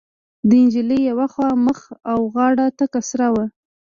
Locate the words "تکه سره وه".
2.79-3.45